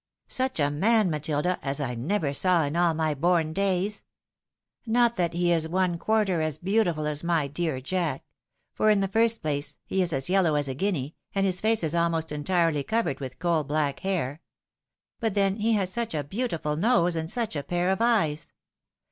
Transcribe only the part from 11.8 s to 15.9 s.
is almost entirely covered with coal black hair. But then he